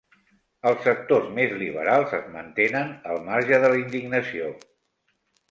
Els 0.69 0.79
sectors 0.85 1.27
més 1.35 1.53
liberals 1.63 2.15
es 2.21 2.25
mantenen 2.37 2.91
el 3.13 3.21
marge 3.29 3.61
de 3.67 3.71
la 3.75 3.79
indignació. 3.83 4.51